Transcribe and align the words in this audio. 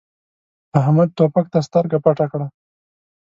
احمد 0.79 1.09
توپک 1.17 1.45
ته 1.53 1.59
سترګه 1.67 1.97
پټه 2.05 2.25
کړه. 2.31 2.47